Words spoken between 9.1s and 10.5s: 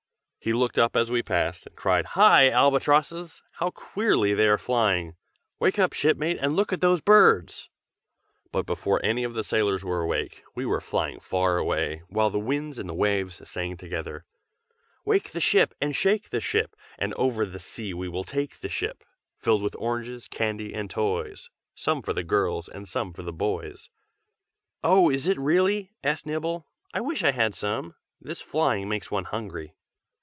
of the sailors were awake,